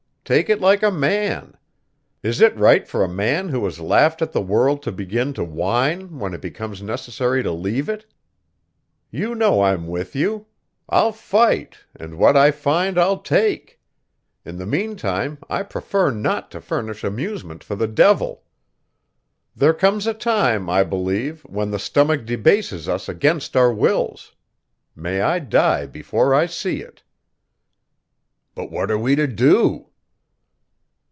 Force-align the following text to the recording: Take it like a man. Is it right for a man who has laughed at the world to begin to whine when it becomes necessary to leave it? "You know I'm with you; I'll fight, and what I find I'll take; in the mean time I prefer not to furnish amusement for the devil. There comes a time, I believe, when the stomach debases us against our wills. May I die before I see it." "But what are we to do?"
Take 0.23 0.47
it 0.49 0.61
like 0.61 0.81
a 0.81 0.91
man. 0.91 1.57
Is 2.23 2.39
it 2.39 2.55
right 2.55 2.87
for 2.87 3.03
a 3.03 3.07
man 3.09 3.49
who 3.49 3.65
has 3.65 3.81
laughed 3.81 4.21
at 4.21 4.31
the 4.31 4.39
world 4.41 4.81
to 4.83 4.91
begin 4.93 5.33
to 5.33 5.43
whine 5.43 6.19
when 6.19 6.33
it 6.33 6.39
becomes 6.39 6.81
necessary 6.81 7.43
to 7.43 7.51
leave 7.51 7.89
it? 7.89 8.05
"You 9.09 9.35
know 9.35 9.61
I'm 9.61 9.87
with 9.87 10.15
you; 10.15 10.45
I'll 10.87 11.11
fight, 11.11 11.79
and 11.93 12.17
what 12.17 12.37
I 12.37 12.51
find 12.51 12.97
I'll 12.97 13.17
take; 13.19 13.81
in 14.45 14.55
the 14.55 14.65
mean 14.65 14.95
time 14.95 15.37
I 15.49 15.63
prefer 15.63 16.11
not 16.11 16.49
to 16.51 16.61
furnish 16.61 17.03
amusement 17.03 17.61
for 17.61 17.75
the 17.75 17.87
devil. 17.87 18.45
There 19.53 19.73
comes 19.73 20.07
a 20.07 20.13
time, 20.13 20.69
I 20.69 20.85
believe, 20.85 21.41
when 21.41 21.71
the 21.71 21.79
stomach 21.79 22.25
debases 22.25 22.87
us 22.87 23.09
against 23.09 23.57
our 23.57 23.73
wills. 23.73 24.33
May 24.95 25.19
I 25.19 25.39
die 25.39 25.87
before 25.87 26.33
I 26.33 26.45
see 26.45 26.79
it." 26.79 27.03
"But 28.55 28.71
what 28.71 28.89
are 28.89 28.97
we 28.99 29.17
to 29.17 29.27
do?" 29.27 29.87